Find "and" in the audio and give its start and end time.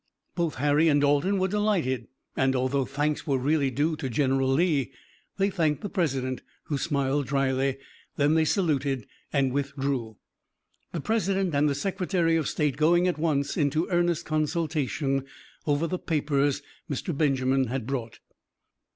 0.87-0.99, 2.35-2.55, 9.31-9.53, 11.53-11.69